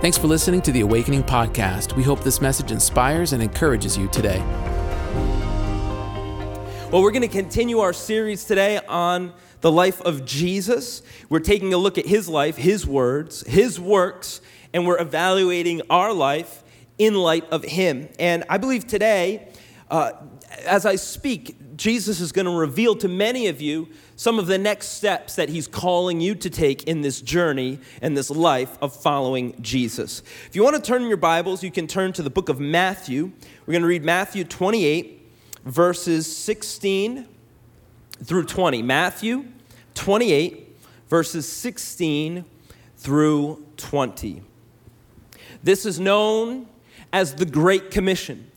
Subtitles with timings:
[0.00, 1.94] Thanks for listening to the Awakening Podcast.
[1.94, 4.38] We hope this message inspires and encourages you today.
[6.90, 11.02] Well, we're going to continue our series today on the life of Jesus.
[11.28, 14.40] We're taking a look at his life, his words, his works,
[14.72, 16.64] and we're evaluating our life
[16.96, 18.08] in light of him.
[18.18, 19.48] And I believe today,
[19.90, 20.12] uh,
[20.64, 24.58] as I speak, Jesus is going to reveal to many of you some of the
[24.58, 28.94] next steps that he's calling you to take in this journey and this life of
[28.94, 30.22] following Jesus.
[30.46, 32.60] If you want to turn in your Bibles, you can turn to the book of
[32.60, 33.32] Matthew.
[33.64, 35.26] We're going to read Matthew 28,
[35.64, 37.26] verses 16
[38.24, 38.82] through 20.
[38.82, 39.46] Matthew
[39.94, 40.76] 28,
[41.08, 42.44] verses 16
[42.98, 44.42] through 20.
[45.62, 46.66] This is known
[47.10, 48.49] as the Great Commission,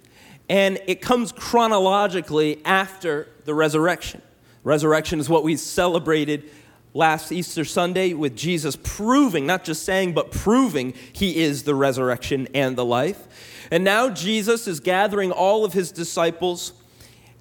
[0.49, 4.21] and it comes chronologically after the resurrection.
[4.63, 6.49] Resurrection is what we celebrated
[6.93, 12.47] last Easter Sunday with Jesus proving, not just saying, but proving he is the resurrection
[12.53, 13.67] and the life.
[13.71, 16.73] And now Jesus is gathering all of his disciples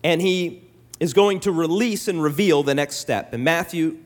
[0.03, 0.63] and he
[1.01, 3.35] is going to release and reveal the next step.
[3.35, 3.99] In Matthew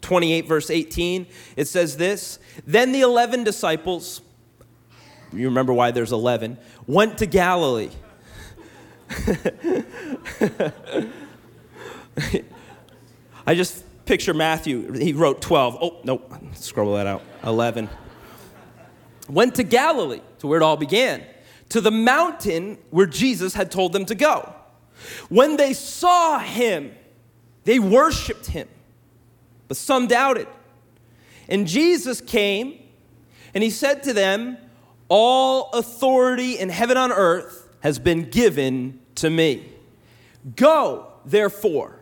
[0.00, 4.22] 28, verse 18, it says this Then the 11 disciples,
[5.32, 7.90] you remember why there's 11, went to Galilee.
[13.46, 14.92] I just picture Matthew.
[14.92, 15.78] He wrote 12.
[15.80, 16.32] Oh, nope.
[16.54, 17.22] Scroll that out.
[17.44, 17.88] 11.
[19.28, 21.24] Went to Galilee, to where it all began,
[21.68, 24.54] to the mountain where Jesus had told them to go.
[25.28, 26.94] When they saw him,
[27.64, 28.68] they worshiped him,
[29.68, 30.48] but some doubted.
[31.48, 32.80] And Jesus came
[33.54, 34.56] and he said to them,
[35.08, 39.72] All authority in heaven and on earth has been given to me.
[40.56, 41.98] Go, therefore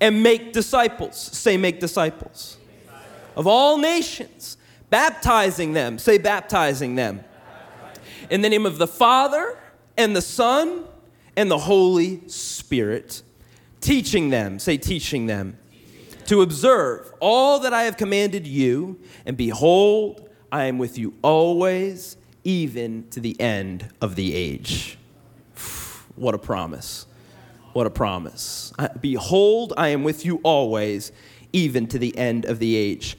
[0.00, 1.16] and make disciples.
[1.16, 2.58] Say, make disciples.
[3.36, 4.56] Of all nations,
[4.90, 5.98] baptizing them.
[5.98, 7.24] Say, baptizing them.
[8.30, 9.58] In the name of the Father
[9.96, 10.84] and the Son
[11.36, 13.22] and the Holy Spirit,
[13.80, 14.58] teaching them.
[14.58, 15.58] Say, teaching them.
[16.26, 22.16] To observe all that I have commanded you, and behold, I am with you always,
[22.44, 24.98] even to the end of the age.
[26.16, 27.06] What a promise.
[27.72, 28.72] What a promise.
[29.00, 31.10] Behold, I am with you always,
[31.52, 33.16] even to the end of the age.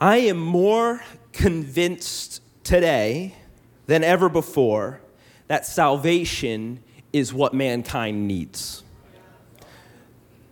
[0.00, 1.02] I am more
[1.32, 3.34] convinced today
[3.86, 5.00] than ever before
[5.48, 8.82] that salvation is what mankind needs.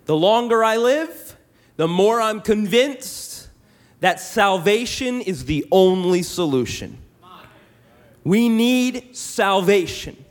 [0.05, 1.37] The longer I live,
[1.77, 3.49] the more I'm convinced
[4.01, 6.99] that salvation is the only solution.
[8.25, 10.25] We need salvation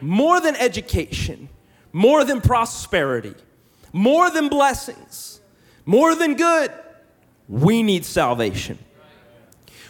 [0.00, 1.48] more than education
[1.92, 3.34] more than prosperity,
[3.92, 5.40] more than blessings,
[5.84, 6.72] more than good.
[7.48, 8.78] We need salvation.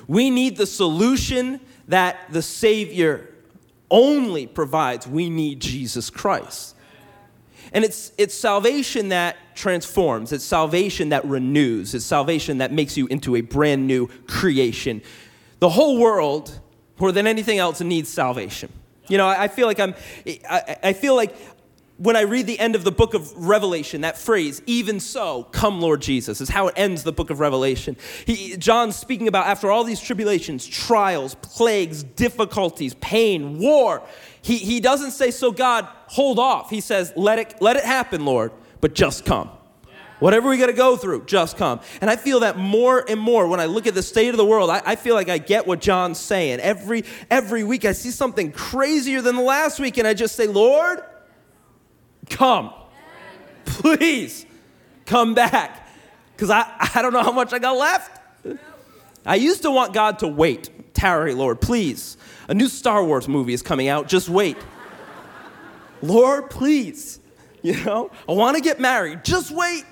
[0.06, 3.28] We need the solution that the Savior
[3.90, 5.06] only provides.
[5.06, 6.76] We need Jesus Christ.
[7.72, 13.06] And it's, it's salvation that transforms, it's salvation that renews, it's salvation that makes you
[13.08, 15.02] into a brand new creation.
[15.58, 16.60] The whole world,
[16.98, 18.72] more than anything else, needs salvation.
[19.08, 19.94] You know, I feel like I'm,
[20.48, 21.34] I, feel like
[21.96, 25.80] when I read the end of the book of Revelation, that phrase, even so, come
[25.80, 27.96] Lord Jesus, is how it ends the book of Revelation.
[28.24, 34.02] He, John's speaking about after all these tribulations, trials, plagues, difficulties, pain, war.
[34.42, 36.70] He, he doesn't say, so God, hold off.
[36.70, 39.50] He says, let it, let it happen, Lord, but just come.
[40.18, 41.80] Whatever we got to go through, just come.
[42.00, 44.44] And I feel that more and more when I look at the state of the
[44.44, 46.58] world, I, I, feel like I get what John's saying.
[46.58, 50.48] Every, every week I see something crazier than the last week, and I just say,
[50.48, 51.02] Lord,
[52.30, 52.72] come.
[53.64, 54.44] Please
[55.06, 55.88] come back.
[56.34, 58.20] Because I, I don't know how much I got left.
[59.24, 60.94] I used to want God to wait.
[60.94, 62.16] Tarry, Lord, please.
[62.48, 64.08] A new Star Wars movie is coming out.
[64.08, 64.56] Just wait.
[66.02, 67.20] Lord, please.
[67.60, 69.24] You know, I want to get married.
[69.24, 69.84] Just wait.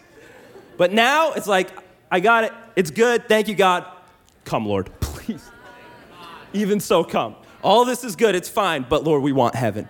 [0.76, 1.70] But now it's like,
[2.10, 2.52] I got it.
[2.76, 3.28] It's good.
[3.28, 3.86] Thank you, God.
[4.44, 5.50] Come, Lord, please.
[6.52, 7.36] Even so, come.
[7.62, 8.34] All this is good.
[8.34, 8.86] It's fine.
[8.88, 9.88] But Lord, we want heaven.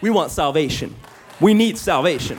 [0.00, 0.94] We want salvation.
[1.40, 2.38] We need salvation.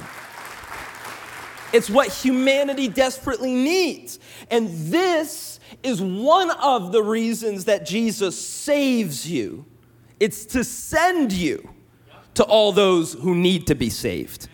[1.73, 4.19] It's what humanity desperately needs.
[4.51, 9.65] And this is one of the reasons that Jesus saves you.
[10.19, 11.69] It's to send you
[12.35, 14.47] to all those who need to be saved.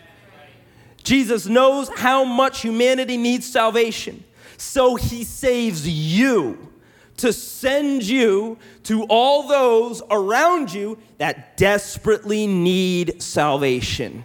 [1.09, 4.23] Jesus knows how much humanity needs salvation,
[4.57, 6.71] so he saves you
[7.17, 14.23] to send you to all those around you that desperately need salvation.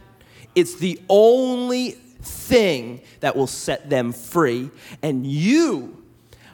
[0.54, 4.70] It's the only thing that will set them free.
[5.00, 6.04] And you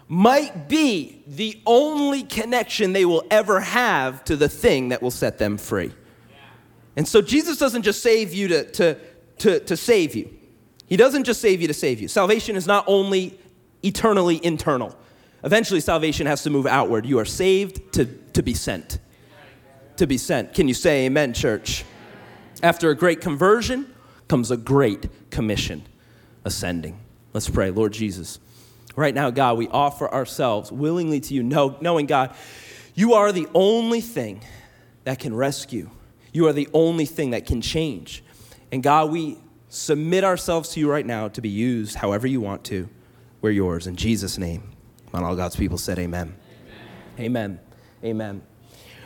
[0.06, 5.38] might be the only connection they will ever have to the thing that will set
[5.38, 5.91] them free.
[6.97, 8.94] And so Jesus doesn't just save you to, to,
[9.40, 10.32] to, to save you,
[10.87, 12.08] He doesn't just save you to save you.
[12.08, 13.38] Salvation is not only
[13.82, 14.96] eternally internal,
[15.44, 17.06] eventually, salvation has to move outward.
[17.06, 18.98] You are saved to, to be sent.
[19.96, 20.54] To be sent.
[20.54, 21.84] Can you say amen, church?
[22.62, 23.92] After a great conversion
[24.28, 25.82] comes a great commission
[26.44, 26.98] ascending.
[27.32, 27.70] Let's pray.
[27.70, 28.38] Lord Jesus,
[28.96, 32.34] right now, God, we offer ourselves willingly to you, knowing, God,
[32.94, 34.43] you are the only thing
[35.04, 35.90] that can rescue.
[36.32, 38.22] You are the only thing that can change.
[38.72, 39.38] And God, we
[39.69, 42.88] submit ourselves to you right now to be used however you want to.
[43.40, 43.87] We're yours.
[43.87, 44.70] In Jesus' name.
[45.12, 46.34] And all God's people said, Amen.
[47.19, 47.58] Amen.
[48.05, 48.43] Amen.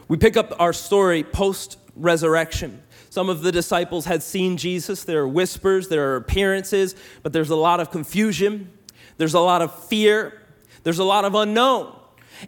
[0.09, 2.83] We pick up our story post resurrection.
[3.11, 5.05] Some of the disciples had seen Jesus.
[5.05, 8.71] There are whispers, there are appearances, but there's a lot of confusion.
[9.19, 10.43] There's a lot of fear.
[10.83, 11.97] There's a lot of unknown.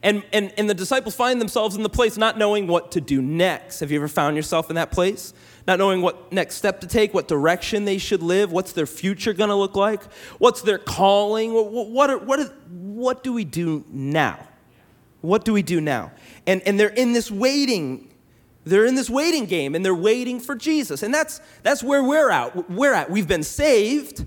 [0.02, 3.22] And, and, and the disciples find themselves in the place not knowing what to do
[3.22, 3.80] next.
[3.80, 5.32] Have you ever found yourself in that place?
[5.66, 9.32] Not knowing what next step to take, what direction they should live, what's their future
[9.32, 10.02] going to look like,
[10.38, 14.38] what's their calling, what, what, are, what, are, what do we do now?
[15.22, 16.12] What do we do now?
[16.46, 18.12] And, and they're in this waiting
[18.66, 21.04] they're in this waiting game and they're waiting for Jesus.
[21.04, 22.68] And that's, that's where we're at.
[22.68, 23.08] We're at.
[23.08, 24.26] We've been saved,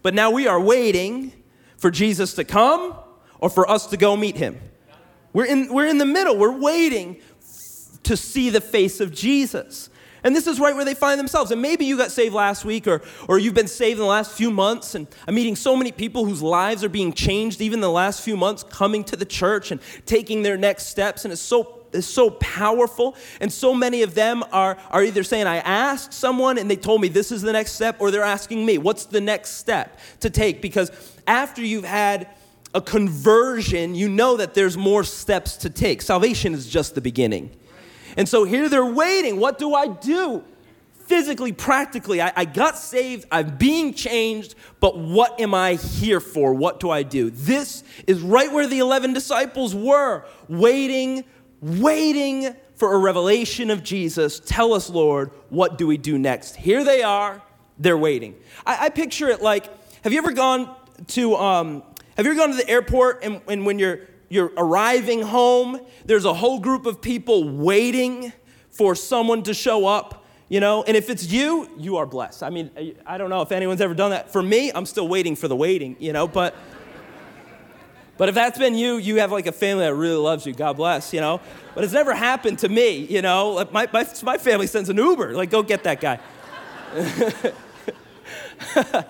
[0.00, 1.32] but now we are waiting
[1.76, 2.94] for Jesus to come
[3.40, 4.58] or for us to go meet him.
[5.34, 6.38] We're in, we're in the middle.
[6.38, 7.20] We're waiting
[8.04, 9.90] to see the face of Jesus.
[10.24, 11.50] And this is right where they find themselves.
[11.50, 14.32] And maybe you got saved last week or, or you've been saved in the last
[14.32, 14.94] few months.
[14.94, 18.36] And I'm meeting so many people whose lives are being changed even the last few
[18.36, 21.24] months, coming to the church and taking their next steps.
[21.24, 23.16] And it's so is so powerful.
[23.40, 27.00] And so many of them are, are either saying, I asked someone and they told
[27.00, 30.30] me this is the next step, or they're asking me, what's the next step to
[30.30, 30.60] take?
[30.60, 30.90] Because
[31.26, 32.28] after you've had
[32.74, 36.02] a conversion, you know that there's more steps to take.
[36.02, 37.50] Salvation is just the beginning.
[38.16, 39.38] And so here they're waiting.
[39.38, 40.44] What do I do?
[40.92, 46.54] Physically, practically, I, I, got saved, I'm being changed, but what am I here for?
[46.54, 47.28] What do I do?
[47.28, 51.24] This is right where the 11 disciples were, waiting
[51.64, 54.38] waiting for a revelation of Jesus.
[54.40, 56.56] Tell us, Lord, what do we do next?
[56.56, 57.40] Here they are,
[57.78, 58.34] they're waiting.
[58.66, 59.70] I, I picture it like
[60.02, 60.74] have you ever gone
[61.08, 61.82] to, um,
[62.16, 64.00] have you ever gone to the airport and, and when you're,
[64.34, 68.32] you're arriving home, there's a whole group of people waiting
[68.70, 70.20] for someone to show up?
[70.50, 72.70] you know and if it's you you are blessed i mean
[73.06, 75.56] i don't know if anyone's ever done that for me i'm still waiting for the
[75.56, 76.54] waiting you know but
[78.16, 80.54] but if that's been you, you have like a family that really loves you.
[80.54, 81.40] God bless, you know.
[81.74, 83.68] But it's never happened to me, you know.
[83.72, 85.34] My, my, my family sends an Uber.
[85.34, 86.20] Like, go get that guy.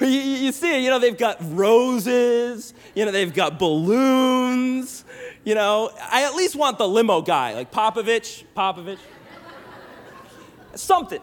[0.00, 5.04] you, you see, you know, they've got roses, you know, they've got balloons,
[5.44, 5.90] you know.
[6.00, 8.98] I at least want the limo guy, like Popovich, Popovich.
[10.74, 11.20] Something.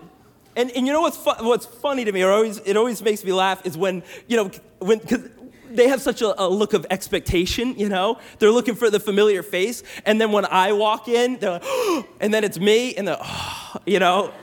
[0.55, 3.23] And, and you know what's, fu- what's funny to me, or always, it always makes
[3.23, 5.29] me laugh, is when, you know, when, because
[5.69, 8.19] they have such a, a, look of expectation, you know?
[8.39, 9.83] They're looking for the familiar face.
[10.05, 13.17] And then when I walk in, they're like, oh, and then it's me, and they're,
[13.21, 14.33] oh, you know?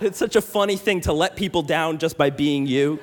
[0.00, 3.00] It's such a funny thing to let people down just by being you.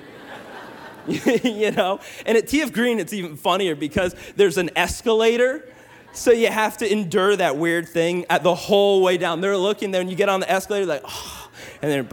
[1.44, 2.00] you know?
[2.26, 5.68] And at TF Green, it's even funnier because there's an escalator.
[6.14, 9.42] So you have to endure that weird thing at the whole way down.
[9.42, 11.50] They're looking there, and you get on the escalator, like, oh,
[11.82, 12.06] and then.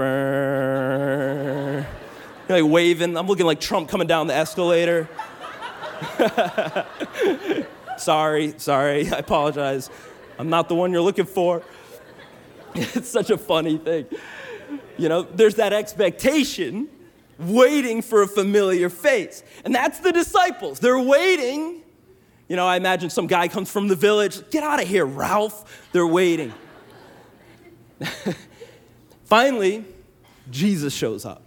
[2.49, 3.17] You're like waving.
[3.17, 5.09] I'm looking like Trump coming down the escalator.
[7.97, 9.91] sorry, sorry, I apologize.
[10.39, 11.63] I'm not the one you're looking for.
[12.75, 14.07] It's such a funny thing.
[14.97, 16.89] You know, there's that expectation
[17.39, 19.43] waiting for a familiar face.
[19.65, 20.79] And that's the disciples.
[20.79, 21.83] They're waiting.
[22.49, 24.49] You know, I imagine some guy comes from the village.
[24.51, 25.89] Get out of here, Ralph.
[25.93, 26.53] They're waiting.
[29.25, 29.85] Finally,
[30.51, 31.43] Jesus shows up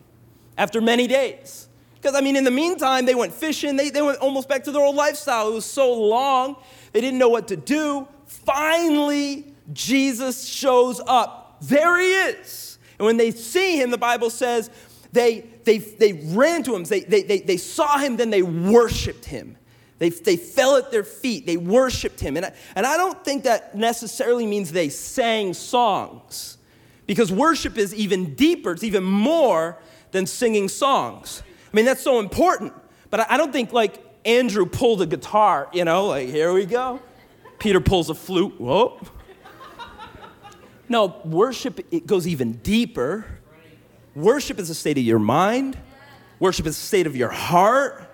[0.57, 1.67] after many days.
[1.95, 3.75] Because, I mean, in the meantime, they went fishing.
[3.75, 5.49] They, they went almost back to their old lifestyle.
[5.49, 6.55] It was so long,
[6.93, 8.07] they didn't know what to do.
[8.25, 11.57] Finally, Jesus shows up.
[11.61, 12.77] There he is.
[12.99, 14.69] And when they see him, the Bible says
[15.11, 19.25] they, they, they ran to him, they, they, they, they saw him, then they worshiped
[19.25, 19.57] him.
[19.97, 22.37] They, they fell at their feet, they worshiped him.
[22.37, 26.57] And I, and I don't think that necessarily means they sang songs,
[27.07, 29.77] because worship is even deeper, it's even more
[30.11, 31.43] than singing songs.
[31.71, 32.73] I mean, that's so important.
[33.09, 36.99] But I don't think like Andrew pulled a guitar, you know, like here we go.
[37.59, 38.59] Peter pulls a flute.
[38.59, 38.99] Whoa.
[40.87, 43.34] No, worship it goes even deeper.
[44.15, 45.77] Worship is a state of your mind.
[46.39, 48.09] Worship is a state of your heart.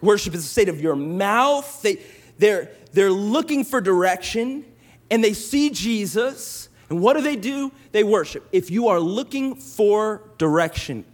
[0.00, 1.82] Worship is a state of your mouth.
[1.82, 2.00] They,
[2.38, 4.64] they're, they're looking for direction
[5.10, 6.68] and they see Jesus.
[6.88, 7.72] And what do they do?
[7.90, 8.46] They worship.
[8.52, 11.04] If you are looking for direction,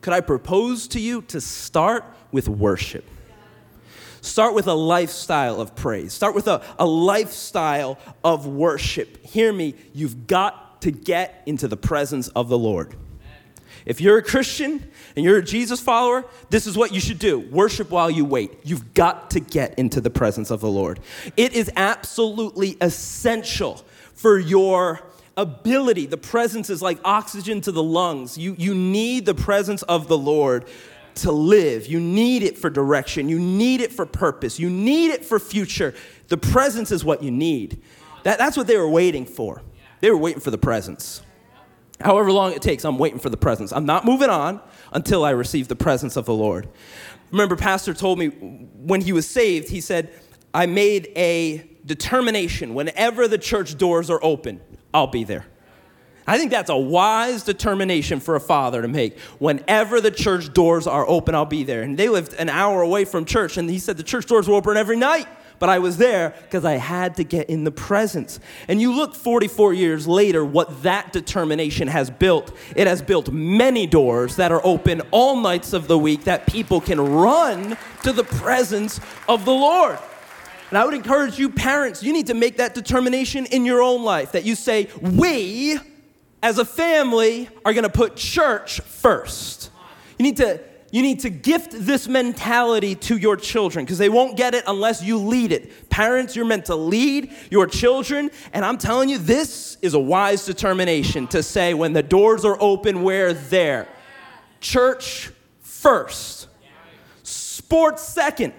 [0.00, 3.04] could I propose to you to start with worship?
[4.20, 6.12] Start with a lifestyle of praise.
[6.12, 9.24] Start with a, a lifestyle of worship.
[9.24, 12.94] Hear me, you've got to get into the presence of the Lord.
[13.86, 17.38] If you're a Christian and you're a Jesus follower, this is what you should do
[17.38, 18.58] worship while you wait.
[18.64, 21.00] You've got to get into the presence of the Lord.
[21.36, 25.00] It is absolutely essential for your
[25.36, 26.06] ability.
[26.06, 28.36] The presence is like oxygen to the lungs.
[28.36, 30.66] You, you need the presence of the Lord
[31.16, 31.86] to live.
[31.86, 33.28] You need it for direction.
[33.28, 34.58] You need it for purpose.
[34.58, 35.94] You need it for future.
[36.28, 37.82] The presence is what you need.
[38.24, 39.62] That, that's what they were waiting for.
[40.00, 41.22] They were waiting for the presence.
[42.00, 43.72] However long it takes, I'm waiting for the presence.
[43.72, 44.60] I'm not moving on
[44.92, 46.68] until I receive the presence of the Lord.
[47.30, 50.10] Remember, Pastor told me when he was saved, he said,
[50.54, 54.60] I made a determination whenever the church doors are open,
[54.94, 55.46] I'll be there.
[56.26, 59.18] I think that's a wise determination for a father to make.
[59.38, 61.82] Whenever the church doors are open, I'll be there.
[61.82, 64.54] And they lived an hour away from church, and he said the church doors were
[64.54, 65.26] open every night.
[65.58, 68.38] But I was there because I had to get in the presence.
[68.68, 72.56] And you look 44 years later, what that determination has built.
[72.76, 76.80] It has built many doors that are open all nights of the week that people
[76.80, 79.98] can run to the presence of the Lord.
[80.70, 84.04] And I would encourage you, parents, you need to make that determination in your own
[84.04, 85.78] life that you say, we
[86.42, 89.70] as a family are going to put church first.
[90.18, 94.36] You need to you need to gift this mentality to your children because they won't
[94.36, 95.90] get it unless you lead it.
[95.90, 100.46] Parents, you're meant to lead your children, and I'm telling you, this is a wise
[100.46, 103.86] determination to say when the doors are open, we're there.
[104.60, 105.30] Church
[105.60, 106.48] first,
[107.22, 108.54] sports second,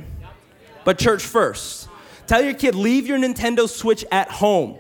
[0.86, 1.90] but church first.
[2.28, 4.78] Tell your kid, leave your Nintendo Switch at home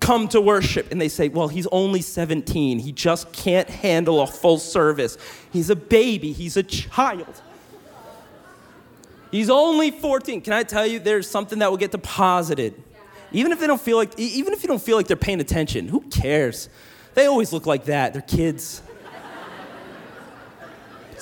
[0.00, 0.90] come to worship.
[0.90, 2.78] And they say, well, he's only 17.
[2.78, 5.16] He just can't handle a full service.
[5.52, 7.42] He's a baby, he's a child.
[9.30, 10.40] He's only 14.
[10.40, 12.82] Can I tell you, there's something that will get deposited.
[13.32, 15.86] Even if they don't feel like, even if you don't feel like they're paying attention,
[15.86, 16.68] who cares?
[17.14, 18.12] They always look like that.
[18.12, 18.82] They're kids.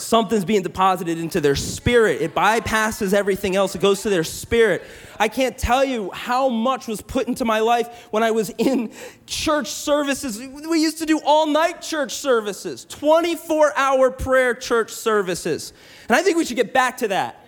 [0.00, 2.22] Something's being deposited into their spirit.
[2.22, 4.82] It bypasses everything else, it goes to their spirit.
[5.18, 8.92] I can't tell you how much was put into my life when I was in
[9.26, 10.38] church services.
[10.38, 15.72] We used to do all night church services, 24 hour prayer church services.
[16.08, 17.44] And I think we should get back to that.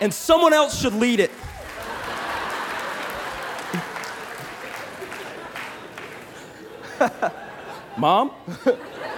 [0.00, 1.30] And someone else should lead it.
[7.96, 8.32] Mom?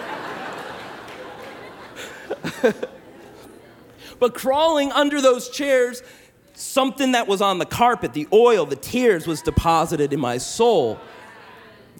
[4.18, 6.02] but crawling under those chairs,
[6.54, 10.99] something that was on the carpet, the oil, the tears was deposited in my soul.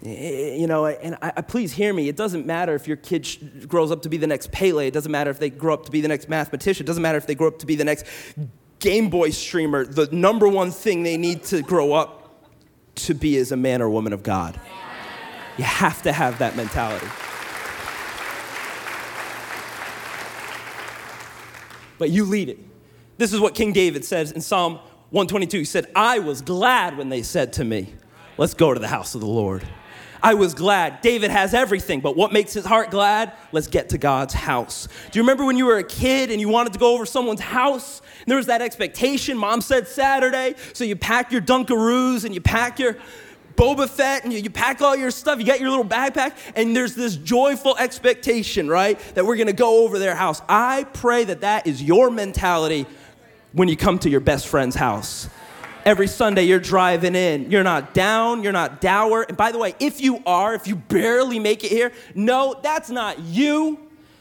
[0.05, 2.07] Eh, you know, and I, I, please hear me.
[2.07, 4.87] It doesn't matter if your kid sh- grows up to be the next Pele.
[4.87, 6.85] It doesn't matter if they grow up to be the next mathematician.
[6.85, 8.05] It doesn't matter if they grow up to be the next
[8.79, 9.85] Game Boy streamer.
[9.85, 12.47] The number one thing they need to grow up
[12.95, 14.59] to be is a man or woman of God.
[15.57, 17.07] You have to have that mentality.
[22.01, 22.57] But you lead it.
[23.19, 24.79] This is what King David says in Psalm
[25.11, 25.59] 122.
[25.59, 27.93] He said, I was glad when they said to me,
[28.39, 29.63] Let's go to the house of the Lord.
[30.23, 31.01] I was glad.
[31.01, 33.33] David has everything, but what makes his heart glad?
[33.51, 34.87] Let's get to God's house.
[35.11, 37.39] Do you remember when you were a kid and you wanted to go over someone's
[37.39, 38.01] house?
[38.21, 39.37] And there was that expectation.
[39.37, 42.97] Mom said Saturday, so you pack your Dunkaroos and you pack your
[43.55, 46.75] Boba Fett and you, you pack all your stuff, you got your little backpack, and
[46.75, 50.41] there's this joyful expectation, right, that we're gonna go over their house.
[50.47, 52.85] I pray that that is your mentality
[53.53, 55.29] when you come to your best friend's house.
[55.83, 57.49] Every Sunday you're driving in.
[57.49, 59.25] You're not down, you're not dour.
[59.27, 62.89] And by the way, if you are, if you barely make it here, no, that's
[62.89, 63.79] not you.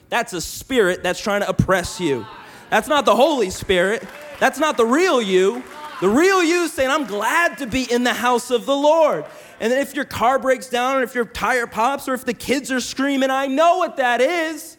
[0.09, 2.27] That's a spirit that's trying to oppress you.
[2.71, 4.03] That's not the Holy Spirit.
[4.39, 5.63] That's not the real you.
[6.01, 9.27] The real you saying, I'm glad to be in the house of the Lord.
[9.61, 12.33] And then if your car breaks down, or if your tire pops, or if the
[12.33, 14.79] kids are screaming, I know what that is.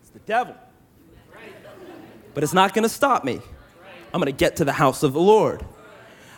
[0.00, 0.54] It's the devil.
[2.32, 3.40] But it's not to stop me.
[4.14, 5.64] I'm to get to the house of the Lord.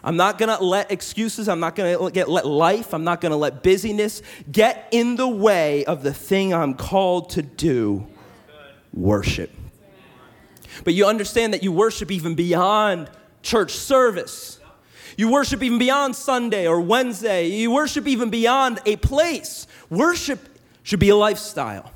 [0.04, 3.62] I'm not to let excuses, I'm not to get let life, I'm not to let
[3.62, 4.20] busyness
[4.50, 8.06] get in the way of the thing I'm called to do.
[8.92, 9.50] Worship.
[10.82, 13.10] But you understand that you worship even beyond
[13.42, 14.60] church service.
[15.16, 17.48] You worship even beyond Sunday or Wednesday.
[17.48, 19.66] You worship even beyond a place.
[19.90, 20.40] Worship
[20.82, 21.92] should be a lifestyle.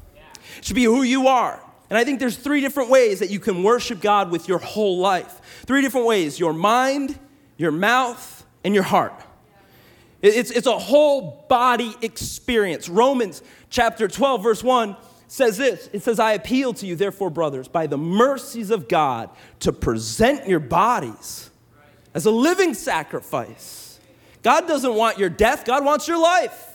[0.59, 1.61] It should be who you are.
[1.88, 4.99] And I think there's three different ways that you can worship God with your whole
[4.99, 5.62] life.
[5.67, 7.19] Three different ways your mind,
[7.57, 9.15] your mouth, and your heart.
[10.23, 12.88] It's, it's a whole body experience.
[12.88, 14.97] Romans chapter 12, verse 1
[15.28, 19.30] says this It says, I appeal to you, therefore, brothers, by the mercies of God,
[19.61, 21.50] to present your bodies
[22.14, 24.00] as a living sacrifice.
[24.42, 26.75] God doesn't want your death, God wants your life.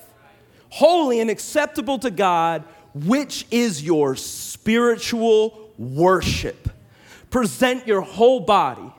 [0.70, 6.70] Holy and acceptable to God, which is your spiritual worship.
[7.30, 8.92] Present your whole body,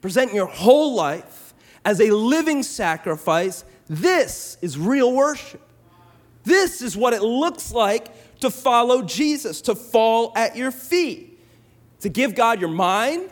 [0.00, 3.64] present your whole life as a living sacrifice.
[3.88, 5.62] This is real worship.
[6.44, 8.08] This is what it looks like
[8.40, 11.40] to follow Jesus, to fall at your feet,
[12.00, 13.30] to give God your mind,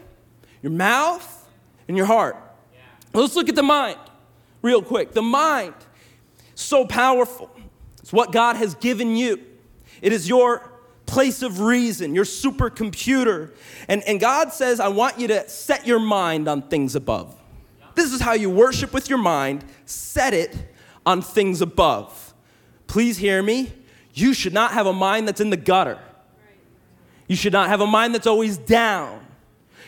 [0.62, 1.48] your mouth,
[1.88, 2.36] and your heart.
[3.12, 3.98] Let's look at the mind
[4.62, 5.12] real quick.
[5.12, 5.74] The mind,
[6.54, 7.50] so powerful.
[8.00, 9.40] It's what God has given you.
[10.02, 10.70] It is your
[11.06, 13.52] place of reason, your supercomputer.
[13.88, 17.34] And, and God says, I want you to set your mind on things above.
[17.94, 20.54] This is how you worship with your mind, set it
[21.06, 22.34] on things above.
[22.86, 23.72] Please hear me.
[24.16, 25.98] You should not have a mind that's in the gutter.
[27.28, 29.24] You should not have a mind that's always down.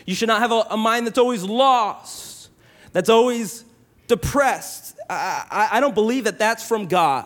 [0.05, 2.49] You should not have a, a mind that's always lost,
[2.93, 3.65] that's always
[4.07, 4.97] depressed.
[5.09, 7.25] I, I, I don't believe that that's from God.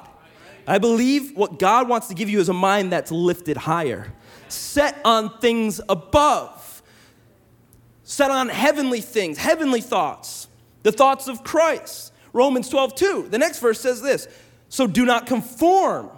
[0.65, 4.13] I believe what God wants to give you is a mind that's lifted higher,
[4.47, 6.81] set on things above,
[8.03, 10.47] set on heavenly things, heavenly thoughts,
[10.83, 12.13] the thoughts of Christ.
[12.31, 13.27] Romans 12, 2.
[13.29, 14.29] The next verse says this
[14.69, 16.09] So do not conform,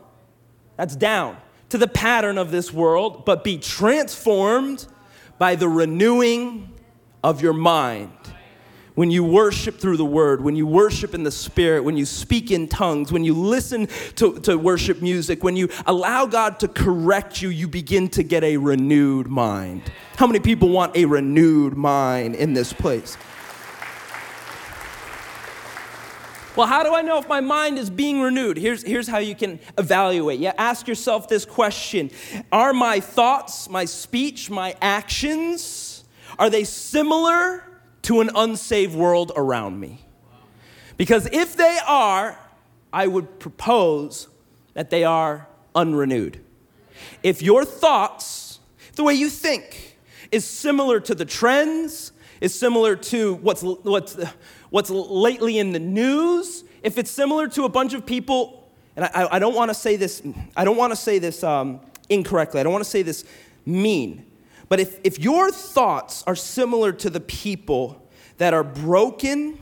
[0.77, 1.37] that's down,
[1.69, 4.87] to the pattern of this world, but be transformed
[5.37, 6.71] by the renewing
[7.23, 8.11] of your mind
[8.95, 12.49] when you worship through the word, when you worship in the spirit, when you speak
[12.49, 17.41] in tongues, when you listen to, to worship music, when you allow God to correct
[17.41, 19.83] you, you begin to get a renewed mind.
[20.15, 23.17] How many people want a renewed mind in this place?
[26.55, 28.57] Well, how do I know if my mind is being renewed?
[28.57, 30.39] Here's, here's how you can evaluate.
[30.39, 32.11] Yeah, ask yourself this question
[32.51, 36.03] Are my thoughts, my speech, my actions,
[36.39, 37.65] are they similar
[38.05, 39.99] to an unsaved world around me.
[40.95, 42.37] Because if they are,
[42.93, 44.27] I would propose
[44.75, 46.39] that they are unrenewed.
[47.23, 48.59] If your thoughts,
[48.93, 49.97] the way you think,
[50.31, 54.17] is similar to the trends, is similar to what's, what's,
[54.69, 59.27] what's lately in the news, if it's similar to a bunch of people, and I,
[59.31, 60.21] I don't want to say this,
[60.55, 63.25] I don't want to say this um, incorrectly, I don't want to say this
[63.65, 64.25] mean,
[64.69, 69.59] but if, if your thoughts are similar to the people that are broken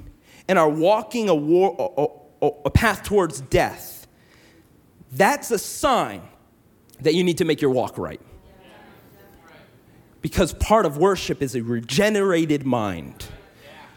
[0.48, 4.08] and are walking a, war, a, a, a path towards death,
[5.12, 6.22] that's a sign
[7.02, 8.22] that you need to make your walk right.
[10.24, 13.26] Because part of worship is a regenerated mind.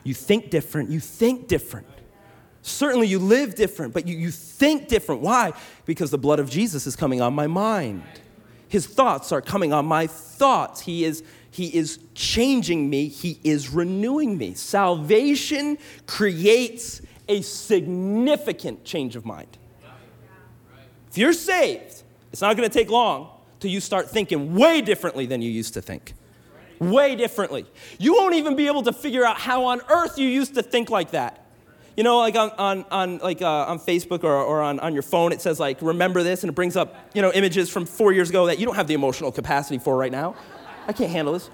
[0.02, 1.86] You think different, you think different.
[2.62, 5.22] Certainly, you live different, but you, you think different.
[5.22, 5.52] Why?
[5.84, 8.02] Because the blood of Jesus is coming on my mind.
[8.68, 10.80] His thoughts are coming on my thoughts.
[10.80, 14.54] He is, he is changing me, He is renewing me.
[14.54, 19.58] Salvation creates a significant change of mind.
[21.08, 25.26] If you're saved, it's not going to take long till you start thinking way differently
[25.26, 26.14] than you used to think.
[26.78, 27.66] Way differently.
[27.98, 30.90] You won't even be able to figure out how on earth you used to think
[30.90, 31.46] like that.
[31.96, 35.02] You know, like on, on, on like uh, on Facebook or, or on, on your
[35.02, 38.12] phone, it says like, remember this, and it brings up, you know, images from four
[38.12, 40.34] years ago that you don't have the emotional capacity for right now.
[40.86, 41.48] I can't handle this.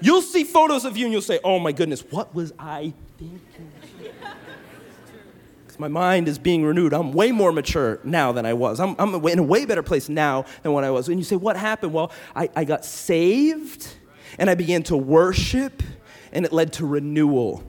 [0.00, 3.40] You'll see photos of you and you'll say, oh my goodness, what was I thinking?
[5.78, 6.94] My mind is being renewed.
[6.94, 8.80] I'm way more mature now than I was.
[8.80, 11.06] I'm, I'm in a way better place now than what I was.
[11.10, 11.92] And you say, what happened?
[11.92, 13.94] Well, I, I got saved
[14.38, 15.82] and I began to worship,
[16.32, 17.64] and it led to renewal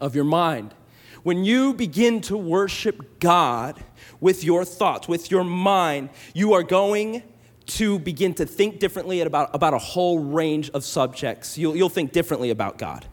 [0.00, 0.74] of your mind.
[1.22, 3.82] When you begin to worship God
[4.20, 7.22] with your thoughts, with your mind, you are going
[7.66, 11.58] to begin to think differently about, about a whole range of subjects.
[11.58, 13.04] You'll, you'll think differently about God.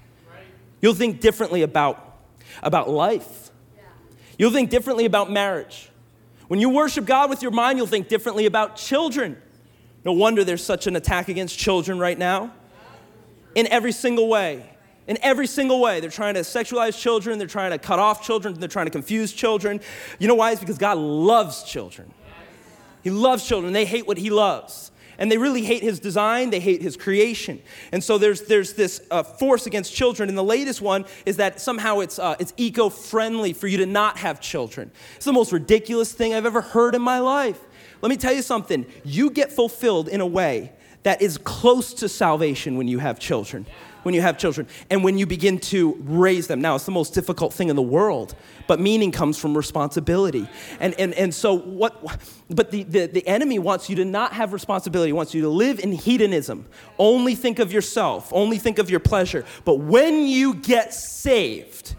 [0.81, 2.19] You'll think differently about,
[2.61, 3.49] about life.
[4.37, 5.89] You'll think differently about marriage.
[6.49, 9.41] When you worship God with your mind, you'll think differently about children.
[10.05, 12.53] No wonder there's such an attack against children right now.
[13.55, 14.69] In every single way
[15.07, 15.99] in every single way.
[15.99, 19.33] They're trying to sexualize children, they're trying to cut off children, they're trying to confuse
[19.33, 19.81] children.
[20.19, 20.51] You know why?
[20.51, 22.13] It's because God loves children.
[23.03, 24.91] He loves children, they hate what He loves.
[25.19, 27.61] And they really hate his design, they hate his creation.
[27.91, 30.27] And so there's, there's this uh, force against children.
[30.27, 33.85] And the latest one is that somehow it's, uh, it's eco friendly for you to
[33.85, 34.91] not have children.
[35.15, 37.59] It's the most ridiculous thing I've ever heard in my life.
[38.01, 42.09] Let me tell you something you get fulfilled in a way that is close to
[42.09, 43.65] salvation when you have children.
[44.03, 46.59] When you have children and when you begin to raise them.
[46.59, 48.35] Now, it's the most difficult thing in the world,
[48.67, 50.45] but meaning comes from responsibility.
[50.81, 52.03] And, and, and so, what,
[52.49, 55.79] but the, the, the enemy wants you to not have responsibility, wants you to live
[55.79, 56.65] in hedonism.
[56.99, 59.45] Only think of yourself, only think of your pleasure.
[59.63, 61.95] But when you get saved,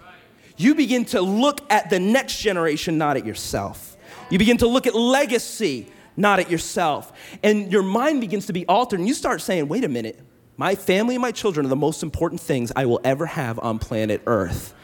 [0.59, 3.97] you begin to look at the next generation, not at yourself.
[4.31, 7.13] You begin to look at legacy, not at yourself.
[7.43, 10.21] And your mind begins to be altered, and you start saying, wait a minute,
[10.57, 13.79] my family and my children are the most important things I will ever have on
[13.79, 14.75] planet Earth.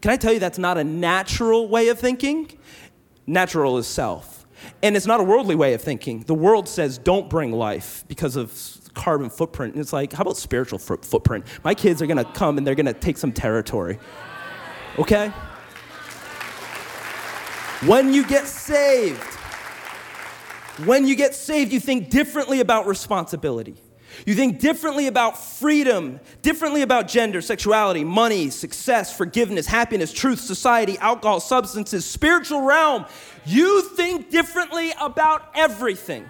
[0.00, 2.50] Can I tell you that's not a natural way of thinking?
[3.26, 4.46] Natural is self.
[4.82, 6.20] And it's not a worldly way of thinking.
[6.20, 8.52] The world says don't bring life because of
[8.94, 9.74] carbon footprint.
[9.74, 11.46] And it's like, how about spiritual footprint?
[11.64, 13.98] My kids are gonna come and they're gonna take some territory.
[14.98, 15.28] Okay?
[17.86, 19.38] When you get saved,
[20.84, 23.76] when you get saved, you think differently about responsibility.
[24.26, 30.98] You think differently about freedom, differently about gender, sexuality, money, success, forgiveness, happiness, truth, society,
[30.98, 33.06] alcohol, substances, spiritual realm.
[33.46, 36.28] You think differently about everything.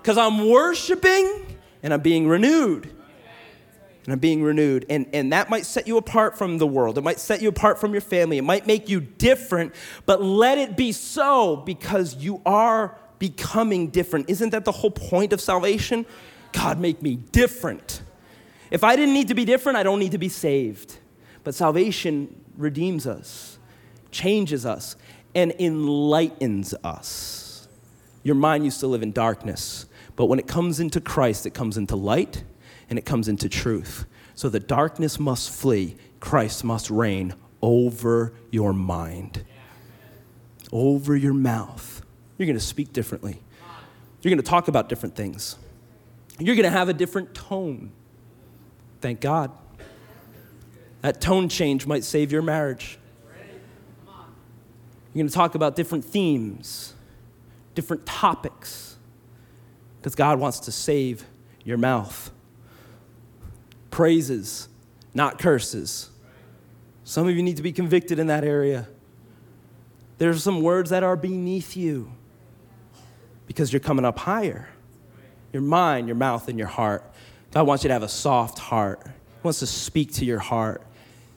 [0.00, 1.46] Because I'm worshiping
[1.82, 2.90] and I'm being renewed.
[4.04, 4.84] And I'm being renewed.
[4.90, 6.98] And, and that might set you apart from the world.
[6.98, 8.36] It might set you apart from your family.
[8.36, 14.28] It might make you different, but let it be so because you are becoming different.
[14.28, 16.06] Isn't that the whole point of salvation?
[16.52, 18.02] God, make me different.
[18.70, 20.98] If I didn't need to be different, I don't need to be saved.
[21.42, 23.58] But salvation redeems us,
[24.10, 24.96] changes us,
[25.34, 27.68] and enlightens us.
[28.22, 31.76] Your mind used to live in darkness, but when it comes into Christ, it comes
[31.76, 32.44] into light
[32.88, 34.06] and it comes into truth.
[34.34, 39.44] So the darkness must flee, Christ must reign over your mind,
[40.72, 41.93] over your mouth.
[42.38, 43.40] You're going to speak differently,
[44.22, 45.56] you're going to talk about different things
[46.38, 47.92] you're going to have a different tone.
[49.00, 49.52] Thank God.
[51.02, 52.98] That tone change might save your marriage.
[55.12, 56.94] You're going to talk about different themes,
[57.76, 58.96] different topics,
[59.98, 61.24] because God wants to save
[61.62, 62.32] your mouth.
[63.92, 64.68] Praises,
[65.12, 66.10] not curses.
[67.04, 68.88] Some of you need to be convicted in that area.
[70.18, 72.10] There's some words that are beneath you
[73.46, 74.68] because you're coming up higher
[75.54, 77.08] your mind, your mouth, and your heart.
[77.52, 79.00] God wants you to have a soft heart.
[79.04, 80.82] He wants to speak to your heart.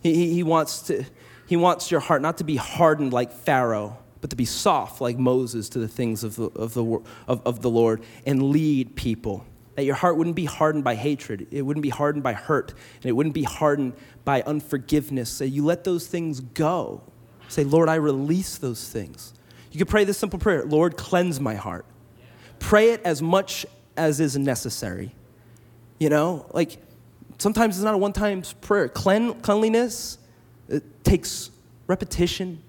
[0.02, 1.06] He, he, he, wants, to,
[1.46, 5.20] he wants your heart not to be hardened like Pharaoh, but to be soft like
[5.20, 6.84] Moses to the things of the, of the,
[7.28, 9.46] of, of the Lord and lead people.
[9.76, 13.06] That your heart wouldn't be hardened by hatred, it wouldn't be hardened by hurt, and
[13.06, 13.94] it wouldn't be hardened
[14.26, 15.30] by unforgiveness.
[15.30, 17.04] So you let those things go.
[17.50, 19.36] Say, Lord, I release those things.
[19.72, 21.86] You could pray this simple prayer Lord, cleanse my heart.
[22.60, 23.66] Pray it as much
[23.96, 25.14] as is necessary.
[26.00, 26.78] You know, like
[27.38, 28.88] sometimes it's not a one time prayer.
[28.88, 30.18] Clean, cleanliness,
[30.70, 31.50] it takes
[31.88, 32.62] repetition.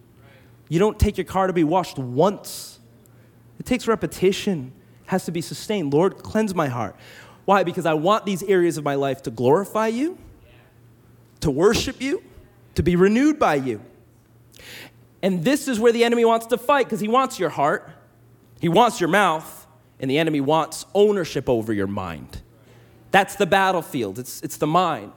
[0.69, 2.79] You don't take your car to be washed once,
[3.59, 4.73] it takes repetition,
[5.05, 5.93] it has to be sustained.
[5.93, 6.97] Lord, cleanse my heart.
[7.45, 7.65] Why?
[7.65, 10.19] Because I want these areas of my life to glorify you,
[11.41, 12.23] to worship you,
[12.75, 13.81] to be renewed by you.
[15.23, 17.91] And this is where the enemy wants to fight because he wants your heart,
[18.61, 19.58] he wants your mouth,
[20.01, 22.43] and the enemy wants ownership over your mind.
[23.11, 25.13] That's the battlefield, it's, it's the mind.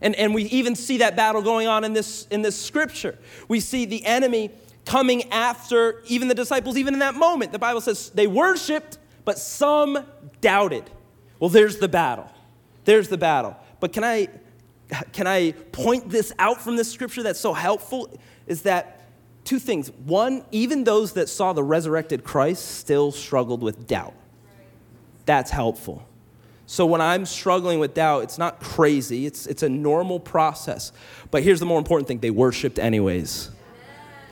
[0.00, 3.18] And, and we even see that battle going on in this, in this scripture.
[3.48, 4.50] We see the enemy
[4.84, 7.52] coming after even the disciples, even in that moment.
[7.52, 10.06] The Bible says they worshiped, but some
[10.40, 10.88] doubted.
[11.40, 12.30] Well, there's the battle.
[12.84, 13.56] There's the battle.
[13.80, 14.28] But can I,
[15.12, 18.16] can I point this out from this scripture that's so helpful?
[18.46, 18.97] Is that
[19.48, 19.90] two things.
[20.04, 24.12] One, even those that saw the resurrected Christ still struggled with doubt.
[25.24, 26.06] That's helpful.
[26.66, 30.92] So when I'm struggling with doubt, it's not crazy, it's, it's a normal process.
[31.30, 33.50] But here's the more important thing they worshiped anyways.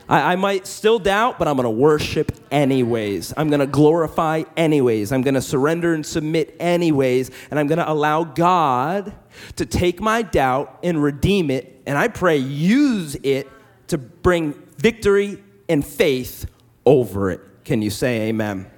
[0.07, 3.33] I, I might still doubt, but I'm gonna worship anyways.
[3.35, 5.11] I'm gonna glorify anyways.
[5.11, 7.31] I'm gonna surrender and submit anyways.
[7.49, 9.15] And I'm gonna allow God
[9.55, 11.81] to take my doubt and redeem it.
[11.87, 13.47] And I pray, use it
[13.87, 16.45] to bring victory and faith
[16.85, 17.41] over it.
[17.63, 18.59] Can you say amen?
[18.59, 18.71] amen?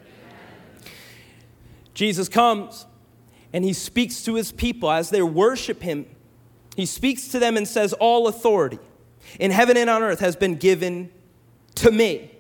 [1.94, 2.86] Jesus comes
[3.54, 6.06] and he speaks to his people as they worship him.
[6.76, 8.80] He speaks to them and says, All authority
[9.40, 11.12] in heaven and on earth has been given
[11.76, 12.32] to me.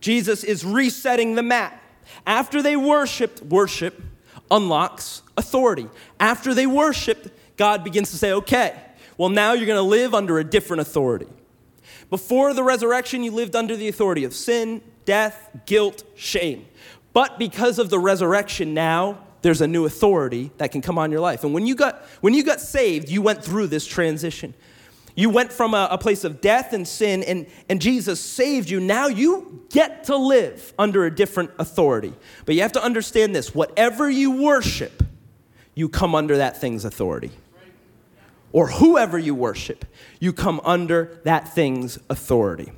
[0.00, 1.80] Jesus is resetting the map.
[2.26, 4.02] After they worshiped, worship
[4.50, 5.88] unlocks authority.
[6.18, 8.74] After they worshiped, God begins to say, Okay,
[9.16, 11.28] well, now you're going to live under a different authority.
[12.10, 16.66] Before the resurrection, you lived under the authority of sin, death, guilt, shame.
[17.12, 21.20] But because of the resurrection, now there's a new authority that can come on your
[21.20, 21.44] life.
[21.44, 24.54] And when you got, when you got saved, you went through this transition.
[25.14, 28.78] You went from a, a, place of death and sin, and, and Jesus saved you.
[28.78, 32.14] Now you get to live under a different authority.
[32.46, 35.02] But you have to understand this whatever you worship,
[35.74, 37.32] you come under that thing's authority.
[38.52, 39.84] Or whoever you worship,
[40.20, 42.72] you come under that thing's authority.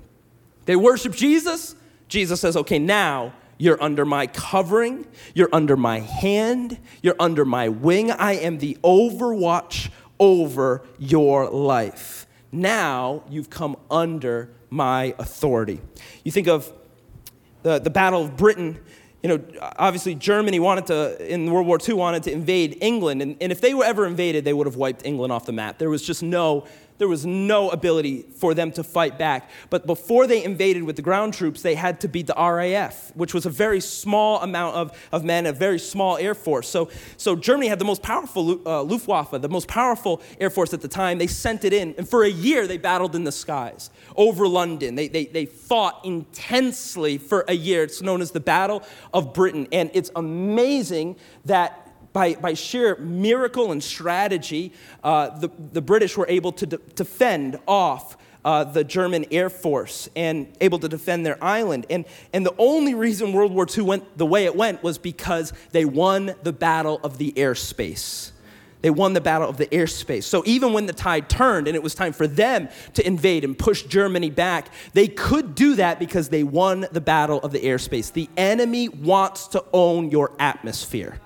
[0.67, 1.75] They worship Jesus.
[2.09, 7.69] Jesus says, okay, now you're under my covering, you're under my hand, you're under my
[7.69, 8.11] wing.
[8.11, 15.81] I am the overwatch over your life now you've come under my authority.
[16.25, 16.73] You think of
[17.63, 18.81] the, the Battle of Britain,
[19.23, 19.41] you know,
[19.77, 23.21] obviously Germany wanted to, in World War II, wanted to invade England.
[23.21, 25.79] And, and if they were ever invaded, they would have wiped England off the map.
[25.79, 26.67] There was just no
[27.01, 29.51] there was no ability for them to fight back.
[29.71, 33.33] But before they invaded with the ground troops, they had to beat the RAF, which
[33.33, 36.69] was a very small amount of, of men, a very small air force.
[36.69, 40.83] So, so Germany had the most powerful uh, Luftwaffe, the most powerful air force at
[40.83, 41.17] the time.
[41.17, 44.95] They sent it in, and for a year they battled in the skies over London.
[44.95, 47.83] They, they, they fought intensely for a year.
[47.83, 48.83] It's known as the Battle
[49.15, 49.67] of Britain.
[49.73, 54.73] And it's amazing that by, by sheer miracle and strategy,
[55.05, 60.09] uh, the, the British were able to de- defend off uh, the German Air Force
[60.17, 61.87] and able to defend their island.
[61.91, 65.53] And, and the only reason World War II went the way it went was because
[65.73, 68.33] they won the battle of the airspace.
[68.83, 70.25] They won the battle of the airspace.
[70.25, 73.59] So even when the tide turned and it was time for them to invade and
[73.59, 78.11] push Germany back, they could do that because they won the battle of the airspace.
[78.11, 81.21] The enemy wants to own your atmosphere.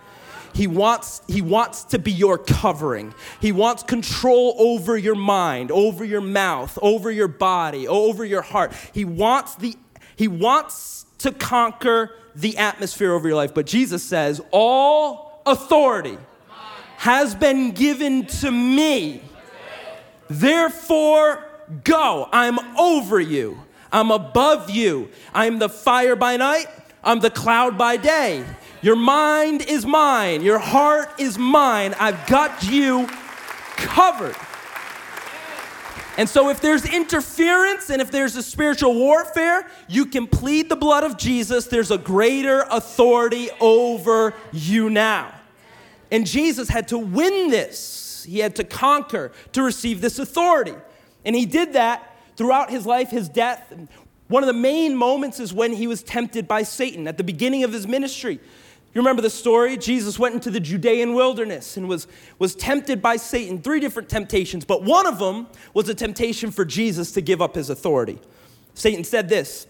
[0.54, 3.12] He wants, he wants to be your covering.
[3.40, 8.72] He wants control over your mind, over your mouth, over your body, over your heart.
[8.92, 9.74] He wants, the,
[10.14, 13.52] he wants to conquer the atmosphere over your life.
[13.52, 16.18] But Jesus says, All authority
[16.98, 19.22] has been given to me.
[20.30, 21.44] Therefore,
[21.82, 22.28] go.
[22.32, 23.58] I'm over you.
[23.92, 25.10] I'm above you.
[25.32, 26.66] I'm the fire by night.
[27.02, 28.44] I'm the cloud by day.
[28.84, 30.42] Your mind is mine.
[30.42, 31.94] Your heart is mine.
[31.98, 33.06] I've got you
[33.76, 34.36] covered.
[36.18, 40.76] And so, if there's interference and if there's a spiritual warfare, you can plead the
[40.76, 41.64] blood of Jesus.
[41.64, 45.32] There's a greater authority over you now.
[46.12, 50.74] And Jesus had to win this, he had to conquer to receive this authority.
[51.24, 53.72] And he did that throughout his life, his death.
[54.28, 57.64] One of the main moments is when he was tempted by Satan at the beginning
[57.64, 58.40] of his ministry.
[58.94, 59.76] You remember the story?
[59.76, 62.06] Jesus went into the Judean wilderness and was,
[62.38, 66.64] was tempted by Satan, three different temptations, but one of them was a temptation for
[66.64, 68.20] Jesus to give up his authority.
[68.74, 69.66] Satan said this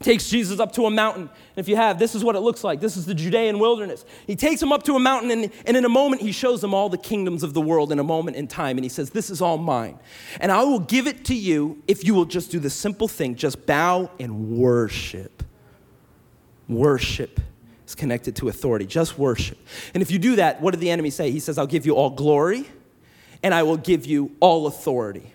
[0.00, 1.22] takes Jesus up to a mountain.
[1.22, 2.80] And if you have, this is what it looks like.
[2.80, 4.04] This is the Judean wilderness.
[4.26, 6.74] He takes him up to a mountain, and, and in a moment, he shows him
[6.74, 8.76] all the kingdoms of the world in a moment in time.
[8.76, 9.98] And he says, This is all mine.
[10.40, 13.34] And I will give it to you if you will just do the simple thing
[13.36, 15.42] just bow and worship.
[16.68, 17.40] Worship
[17.94, 18.86] connected to authority.
[18.86, 19.58] Just worship.
[19.92, 21.30] And if you do that, what did the enemy say?
[21.30, 22.66] He says, I'll give you all glory
[23.42, 25.34] and I will give you all authority.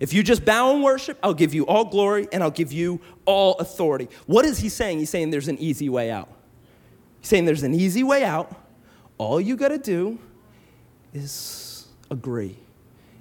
[0.00, 3.00] If you just bow and worship, I'll give you all glory and I'll give you
[3.26, 4.08] all authority.
[4.26, 4.98] What is he saying?
[4.98, 6.28] He's saying there's an easy way out.
[7.20, 8.54] He's saying there's an easy way out.
[9.18, 10.18] All you got to do
[11.12, 12.56] is agree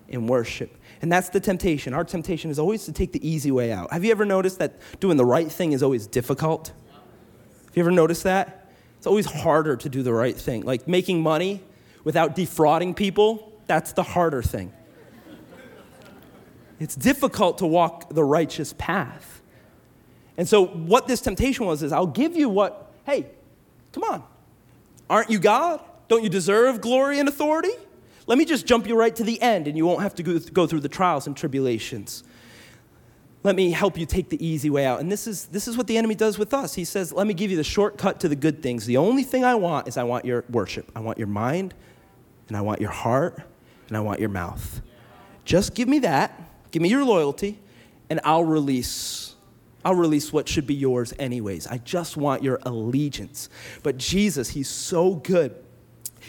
[0.09, 0.75] and worship.
[1.01, 1.93] And that's the temptation.
[1.93, 3.91] Our temptation is always to take the easy way out.
[3.91, 6.71] Have you ever noticed that doing the right thing is always difficult?
[7.65, 8.60] Have you ever noticed that?
[9.01, 10.61] It's always harder to do the right thing.
[10.61, 11.63] Like making money
[12.03, 14.71] without defrauding people, that's the harder thing.
[16.79, 19.41] It's difficult to walk the righteous path.
[20.37, 23.25] And so, what this temptation was is I'll give you what, hey,
[23.91, 24.23] come on.
[25.09, 25.81] Aren't you God?
[26.07, 27.73] Don't you deserve glory and authority?
[28.27, 30.67] Let me just jump you right to the end and you won't have to go
[30.67, 32.23] through the trials and tribulations.
[33.43, 34.99] Let me help you take the easy way out.
[34.99, 36.75] And this is, this is what the enemy does with us.
[36.75, 38.85] He says, Let me give you the shortcut to the good things.
[38.85, 40.91] The only thing I want is I want your worship.
[40.95, 41.73] I want your mind,
[42.47, 43.41] and I want your heart,
[43.87, 44.81] and I want your mouth.
[45.43, 46.39] Just give me that.
[46.69, 47.59] Give me your loyalty,
[48.09, 49.35] and I'll release.
[49.83, 51.65] I'll release what should be yours, anyways.
[51.65, 53.49] I just want your allegiance.
[53.81, 55.55] But Jesus, He's so good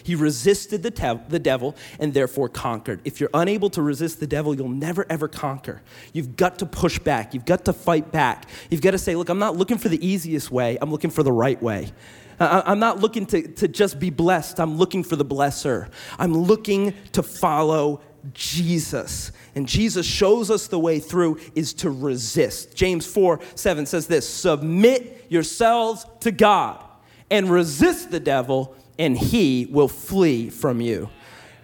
[0.02, 3.00] he resisted the, the devil and therefore conquered.
[3.04, 5.82] If you're unable to resist the devil, you'll never ever conquer.
[6.12, 7.34] You've got to push back.
[7.34, 8.48] You've got to fight back.
[8.70, 11.22] You've got to say, look, I'm not looking for the easiest way, I'm looking for
[11.22, 11.92] the right way.
[12.40, 15.90] I'm not looking to, to just be blessed, I'm looking for the blesser.
[16.18, 18.00] I'm looking to follow
[18.32, 19.32] Jesus.
[19.54, 22.74] And Jesus shows us the way through is to resist.
[22.74, 26.84] James 4 7 says this Submit yourselves to God
[27.32, 31.08] and resist the devil and he will flee from you.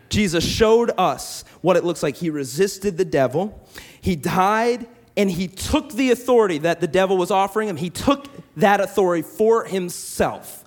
[0.08, 2.16] Jesus showed us what it looks like.
[2.16, 3.62] He resisted the devil,
[4.00, 8.26] he died, and he took the authority that the devil was offering him, he took
[8.56, 10.64] that authority for himself.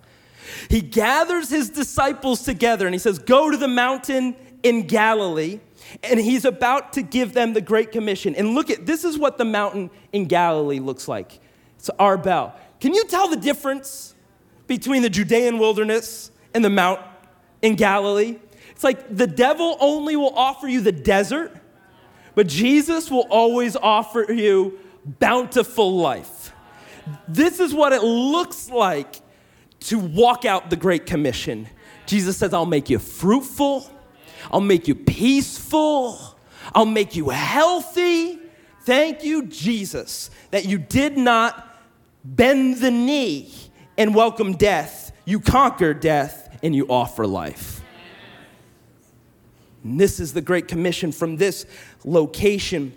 [0.69, 5.59] He gathers his disciples together and he says, Go to the mountain in Galilee.
[6.03, 8.35] And he's about to give them the Great Commission.
[8.35, 11.39] And look at this is what the mountain in Galilee looks like.
[11.77, 12.53] It's Arbel.
[12.79, 14.15] Can you tell the difference
[14.71, 17.01] between the Judean wilderness and the mount
[17.61, 18.37] in Galilee?
[18.69, 21.53] It's like the devil only will offer you the desert,
[22.35, 24.79] but Jesus will always offer you
[25.19, 26.53] bountiful life.
[27.27, 29.17] This is what it looks like
[29.81, 31.67] to walk out the Great Commission.
[32.05, 33.91] Jesus says, I'll make you fruitful,
[34.51, 36.17] I'll make you peaceful,
[36.73, 38.39] I'll make you healthy.
[38.83, 41.77] Thank you, Jesus, that you did not
[42.23, 43.53] bend the knee
[44.01, 45.11] and welcome death.
[45.25, 47.83] You conquer death and you offer life.
[49.83, 51.67] And this is the Great Commission from this
[52.03, 52.93] location.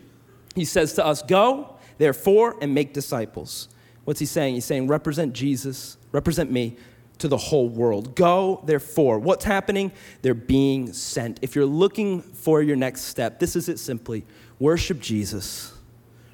[0.55, 3.69] He says to us, Go, therefore, and make disciples.
[4.05, 4.55] What's he saying?
[4.55, 6.79] He's saying, Represent Jesus, represent me
[7.19, 8.14] to the whole world.
[8.14, 9.19] Go, therefore.
[9.19, 9.93] What's happening?
[10.23, 11.38] They're being sent.
[11.43, 14.25] If you're looking for your next step, this is it simply
[14.59, 15.75] worship Jesus,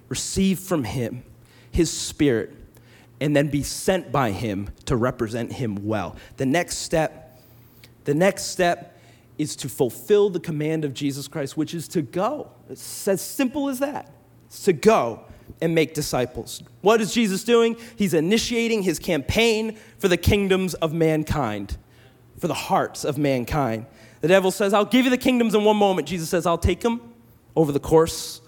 [0.08, 1.24] receive from him
[1.72, 2.59] his spirit,
[3.20, 6.16] and then be sent by him to represent him well.
[6.36, 7.40] The next step,
[8.04, 8.98] the next step
[9.38, 12.50] is to fulfill the command of Jesus Christ, which is to go.
[12.68, 14.10] It's as simple as that.
[14.46, 15.24] It's to go
[15.60, 16.62] and make disciples.
[16.80, 17.76] What is Jesus doing?
[17.96, 21.76] He's initiating his campaign for the kingdoms of mankind,
[22.38, 23.86] for the hearts of mankind.
[24.20, 26.08] The devil says, I'll give you the kingdoms in one moment.
[26.08, 27.00] Jesus says, I'll take them
[27.56, 28.40] over the course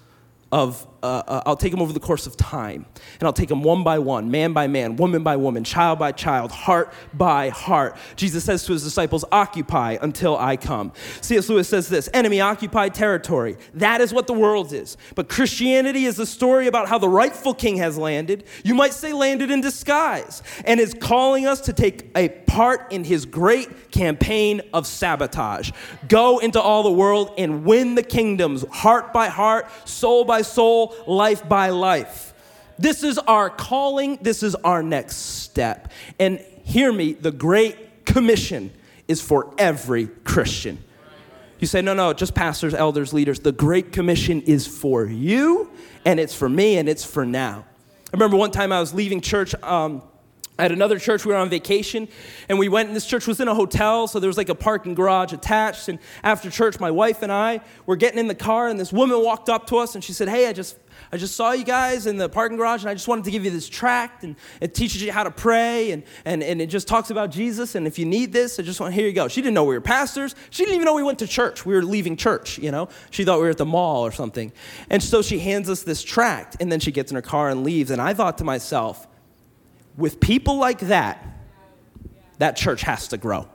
[0.51, 2.87] of, uh, uh, I'll take them over the course of time.
[3.19, 6.13] And I'll take them one by one, man by man, woman by woman, child by
[6.13, 7.97] child, heart by heart.
[8.17, 10.93] Jesus says to his disciples, Occupy until I come.
[11.21, 11.49] C.S.
[11.49, 13.57] Lewis says this enemy occupied territory.
[13.75, 14.97] That is what the world is.
[15.15, 18.45] But Christianity is a story about how the rightful king has landed.
[18.65, 23.05] You might say landed in disguise, and is calling us to take a part in
[23.05, 25.71] his great campaign of sabotage.
[26.09, 30.92] Go into all the world and win the kingdoms, heart by heart, soul by soul,
[31.07, 32.35] life by life.
[32.79, 35.93] This is our calling, this is our next step.
[36.19, 38.73] And hear me, the Great Commission
[39.09, 40.83] is for every Christian.
[41.59, 43.39] You say, no, no, just pastors, elders, leaders.
[43.39, 45.71] The Great Commission is for you,
[46.05, 47.65] and it's for me, and it's for now.
[48.13, 49.55] I remember one time I was leaving church.
[49.63, 50.03] Um,
[50.59, 52.09] at another church, we were on vacation,
[52.49, 54.55] and we went, and this church was in a hotel, so there was like a
[54.55, 55.89] parking garage attached.
[55.89, 59.23] And after church, my wife and I were getting in the car, and this woman
[59.25, 60.77] walked up to us, and she said, Hey, I just,
[61.11, 63.47] I just saw you guys in the parking garage, and I just wanted to give
[63.47, 66.87] you this tract, and it teaches you how to pray, and, and, and it just
[66.87, 67.75] talks about Jesus.
[67.75, 69.29] And if you need this, I just want, here you go.
[69.29, 70.35] She didn't know we were pastors.
[70.51, 71.65] She didn't even know we went to church.
[71.65, 72.91] We were leaving church, you know?
[73.11, 74.53] She thought we were at the mall or something.
[74.91, 77.65] And so she hands us this tract, and then she gets in her car and
[77.65, 77.91] leaves.
[77.91, 79.07] And I thought to myself,
[79.97, 81.25] with people like that,
[82.39, 83.49] that church has to grow.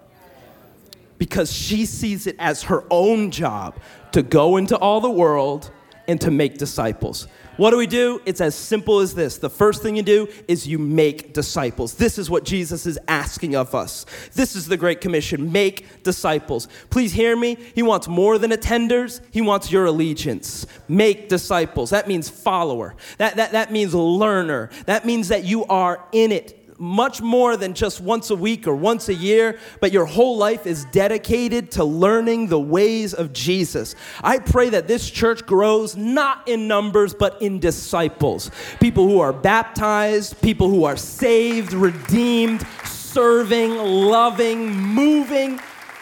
[1.18, 3.76] Because she sees it as her own job
[4.12, 5.72] to go into all the world
[6.08, 7.28] and to make disciples.
[7.58, 8.22] What do we do?
[8.26, 9.40] It's as simple as this.
[9.40, 11.96] The first thing you do is you make disciples.
[11.96, 14.06] This is what Jesus is asking of us.
[14.36, 16.68] This is the Great Commission make disciples.
[16.92, 17.58] Please hear me.
[17.74, 20.68] He wants more than attenders, He wants your allegiance.
[20.88, 21.90] Make disciples.
[21.90, 26.67] That means follower, that, that, that means learner, that means that you are in it
[26.78, 30.68] much more than just once a week or once a year, but your whole life
[30.68, 33.96] is dedicated to learning the ways of Jesus.
[34.24, 38.52] I pray that this church grows not in numbers, but in disciples.
[38.80, 45.60] People who are baptized, people who are saved, redeemed, serving, loving, moving.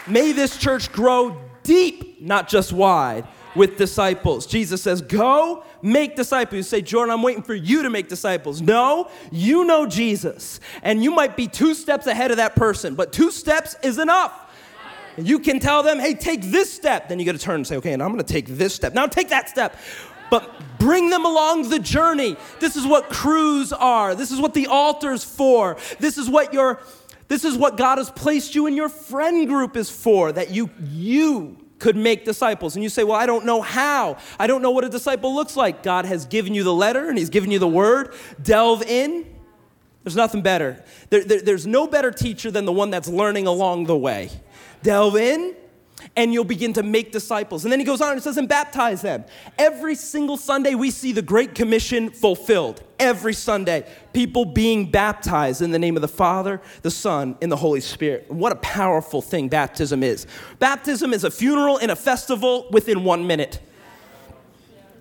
[0.07, 4.45] May this church grow deep, not just wide with disciples.
[4.45, 6.57] Jesus says, Go make disciples.
[6.57, 8.61] You say, Jordan, I'm waiting for you to make disciples.
[8.61, 10.59] No, you know Jesus.
[10.83, 14.41] And you might be two steps ahead of that person, but two steps is enough.
[15.17, 17.07] You can tell them, hey, take this step.
[17.07, 18.93] Then you got to turn and say, okay, and I'm going to take this step.
[18.93, 19.77] Now take that step.
[20.29, 22.35] But bring them along the journey.
[22.59, 24.15] This is what crews are.
[24.15, 25.77] This is what the altar's for.
[25.99, 26.81] This is what your
[27.27, 30.69] this is what God has placed you in your friend group is for that you
[30.83, 32.75] you could make disciples.
[32.75, 34.17] And you say, Well, I don't know how.
[34.39, 35.83] I don't know what a disciple looks like.
[35.83, 38.13] God has given you the letter and He's given you the word.
[38.41, 39.25] Delve in.
[40.03, 40.83] There's nothing better.
[41.09, 44.29] There, there, there's no better teacher than the one that's learning along the way.
[44.83, 45.55] Delve in
[46.15, 47.65] and you'll begin to make disciples.
[47.65, 49.25] And then he goes on and says, and baptize them.
[49.57, 52.83] Every single Sunday, we see the Great Commission fulfilled.
[52.99, 57.57] Every Sunday, people being baptized in the name of the Father, the Son, and the
[57.57, 58.29] Holy Spirit.
[58.29, 60.27] What a powerful thing baptism is.
[60.59, 63.59] Baptism is a funeral and a festival within one minute.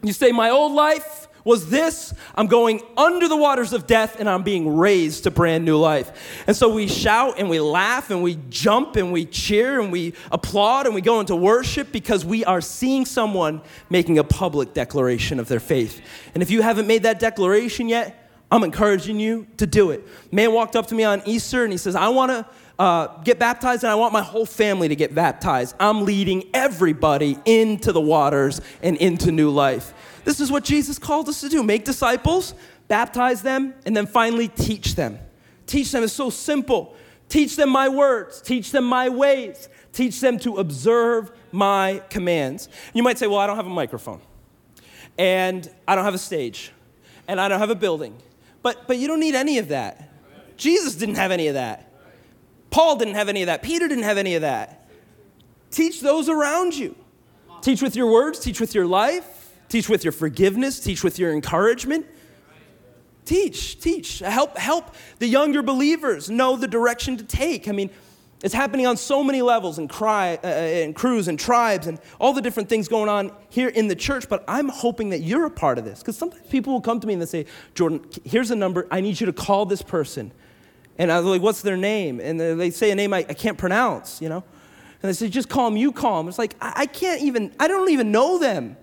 [0.02, 4.28] You say, My old life, was this I'm going under the waters of death and
[4.28, 6.44] I'm being raised to brand new life.
[6.46, 10.14] And so we shout and we laugh and we jump and we cheer and we
[10.32, 15.38] applaud and we go into worship because we are seeing someone making a public declaration
[15.38, 16.00] of their faith.
[16.34, 18.20] And if you haven't made that declaration yet,
[18.50, 20.06] I'm encouraging you to do it.
[20.32, 22.46] Man walked up to me on Easter and he says, I want to
[22.78, 25.76] uh, get baptized and I want my whole family to get baptized.
[25.78, 29.92] I'm leading everybody into the waters and into new life.
[30.24, 32.54] This is what Jesus called us to do make disciples,
[32.88, 35.18] baptize them, and then finally teach them.
[35.66, 36.94] Teach them is so simple.
[37.28, 42.68] Teach them my words, teach them my ways, teach them to observe my commands.
[42.92, 44.20] You might say, Well, I don't have a microphone,
[45.18, 46.70] and I don't have a stage,
[47.26, 48.16] and I don't have a building.
[48.62, 50.10] But, but you don't need any of that.
[50.56, 51.90] Jesus didn't have any of that.
[52.70, 53.62] Paul didn't have any of that.
[53.62, 54.88] Peter didn't have any of that.
[55.70, 56.94] Teach those around you.
[57.60, 59.43] Teach with your words, teach with your life,
[59.74, 62.06] Teach with your forgiveness, teach with your encouragement.
[63.24, 64.20] Teach, teach.
[64.20, 67.66] Help, help the younger believers know the direction to take.
[67.66, 67.90] I mean,
[68.44, 71.98] it's happening on so many levels and cry uh, uh, and crews and tribes and
[72.20, 74.28] all the different things going on here in the church.
[74.28, 77.06] But I'm hoping that you're a part of this because sometimes people will come to
[77.08, 78.86] me and they say, "Jordan, here's a number.
[78.92, 80.30] I need you to call this person."
[80.98, 83.58] And I was like, "What's their name?" And they say a name I, I can't
[83.58, 84.44] pronounce, you know.
[85.02, 85.76] And they say, "Just call them.
[85.76, 87.52] You call them." It's like I, I can't even.
[87.58, 88.76] I don't even know them.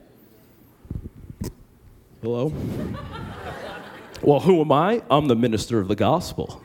[2.21, 2.53] Hello?
[4.21, 5.01] well, who am I?
[5.09, 6.61] I'm the minister of the gospel.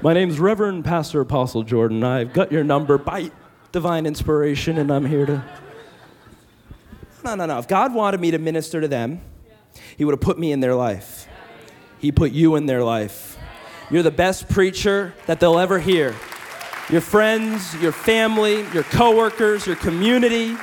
[0.00, 2.02] My name's Reverend Pastor Apostle Jordan.
[2.02, 3.30] I've got your number by
[3.70, 5.44] divine inspiration, and I'm here to.
[7.22, 7.58] No, no, no.
[7.58, 9.20] If God wanted me to minister to them,
[9.98, 11.28] He would have put me in their life.
[11.98, 13.36] He put you in their life.
[13.90, 16.14] You're the best preacher that they'll ever hear.
[16.88, 20.56] Your friends, your family, your coworkers, your community,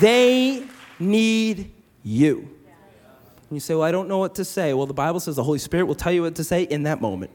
[0.00, 0.66] they
[0.98, 1.73] need
[2.04, 2.38] you.
[3.48, 4.72] And you say, Well, I don't know what to say.
[4.74, 7.00] Well, the Bible says the Holy Spirit will tell you what to say in that
[7.00, 7.32] moment.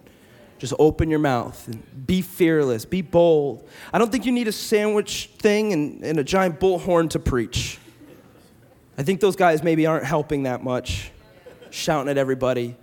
[0.59, 3.67] Just open your mouth and be fearless, be bold.
[3.93, 7.77] I don't think you need a sandwich thing and, and a giant bullhorn to preach.
[8.97, 11.11] I think those guys maybe aren't helping that much,
[11.69, 12.75] shouting at everybody.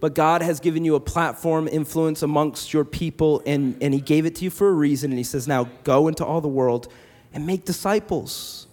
[0.00, 4.24] But God has given you a platform, influence amongst your people, and, and He gave
[4.24, 5.10] it to you for a reason.
[5.10, 6.90] And He says, now go into all the world
[7.34, 8.66] and make disciples.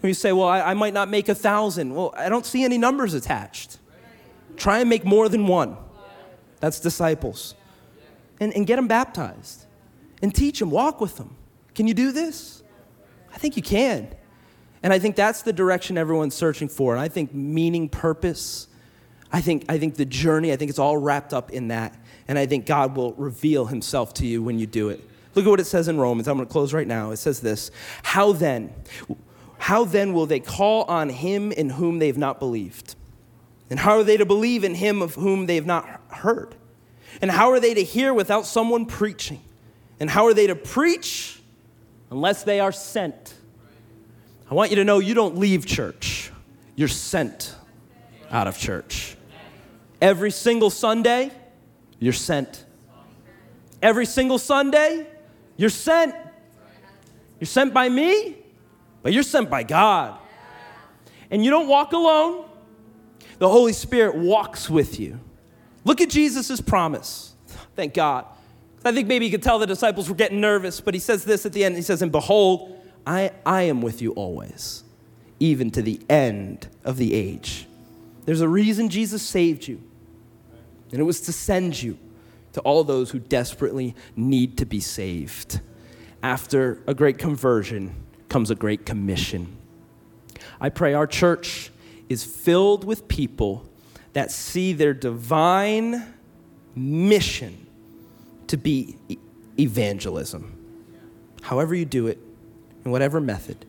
[0.00, 2.64] When you say, well, I, I might not make a thousand, well, I don't see
[2.64, 3.78] any numbers attached.
[4.56, 5.76] Try and make more than one.
[6.60, 7.54] That's disciples.
[8.40, 9.66] And, and get them baptized
[10.22, 11.36] and teach them, walk with them.
[11.74, 12.62] Can you do this?
[13.34, 14.08] I think you can.
[14.82, 16.92] And I think that's the direction everyone's searching for.
[16.94, 18.68] And I think meaning, purpose,
[19.32, 21.98] I think, I think the journey, I think it's all wrapped up in that.
[22.28, 25.02] And I think God will reveal himself to you when you do it.
[25.34, 26.28] Look at what it says in Romans.
[26.28, 27.10] I'm going to close right now.
[27.10, 27.70] It says this
[28.02, 28.72] How then?
[29.58, 32.94] How then will they call on him in whom they've not believed?
[33.70, 36.54] And how are they to believe in him of whom they have not heard?
[37.20, 39.40] And how are they to hear without someone preaching?
[39.98, 41.40] And how are they to preach
[42.10, 43.34] unless they are sent?
[44.50, 46.30] I want you to know you don't leave church,
[46.76, 47.54] you're sent
[48.30, 49.16] out of church.
[50.00, 51.32] Every single Sunday,
[51.98, 52.64] you're sent.
[53.82, 55.06] Every single Sunday,
[55.56, 56.14] you're sent.
[57.40, 58.36] You're sent by me,
[59.06, 60.18] but you're sent by God.
[61.30, 62.44] And you don't walk alone,
[63.38, 65.20] the Holy Spirit walks with you.
[65.84, 67.36] Look at Jesus' promise.
[67.76, 68.26] Thank God.
[68.84, 71.46] I think maybe you could tell the disciples were getting nervous, but he says this
[71.46, 71.76] at the end.
[71.76, 74.82] He says, And behold, I, I am with you always,
[75.38, 77.68] even to the end of the age.
[78.24, 79.80] There's a reason Jesus saved you,
[80.90, 81.96] and it was to send you
[82.54, 85.60] to all those who desperately need to be saved.
[86.24, 87.94] After a great conversion,
[88.28, 89.56] comes a great commission.
[90.60, 91.70] I pray our church
[92.08, 93.66] is filled with people
[94.12, 96.14] that see their divine
[96.74, 97.66] mission
[98.46, 98.96] to be
[99.58, 100.52] evangelism.
[101.42, 102.18] However, you do it,
[102.84, 103.66] in whatever method,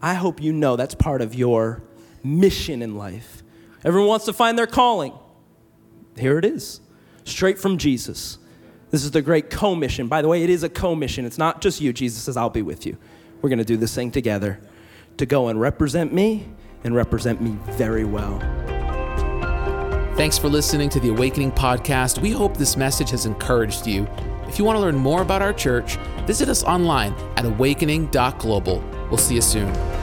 [0.00, 1.82] I hope you know that's part of your
[2.24, 3.42] mission in life.
[3.84, 5.12] Everyone wants to find their calling.
[6.16, 6.80] Here it is,
[7.24, 8.38] straight from Jesus.
[8.90, 10.06] This is the great commission.
[10.06, 11.24] By the way, it is a commission.
[11.24, 11.92] It's not just you.
[11.92, 12.98] Jesus says, I'll be with you.
[13.42, 14.60] We're going to do this thing together
[15.18, 16.46] to go and represent me
[16.84, 18.38] and represent me very well.
[20.16, 22.18] Thanks for listening to the Awakening Podcast.
[22.20, 24.06] We hope this message has encouraged you.
[24.46, 28.84] If you want to learn more about our church, visit us online at awakening.global.
[29.08, 30.01] We'll see you soon.